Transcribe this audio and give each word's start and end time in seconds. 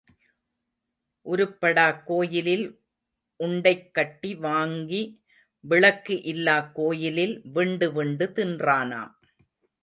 உருப்படாக் 1.25 2.03
கோயிலில் 2.05 2.81
உண்டைக் 3.35 3.93
கட்டி 3.93 4.35
வாங்கி 4.35 5.01
விளக்கு 5.59 6.21
இல்லாக் 6.23 6.75
கோயிலில் 6.75 7.41
விண்டு 7.53 7.91
விண்டு 7.93 8.31
தின்றானாம். 8.35 9.13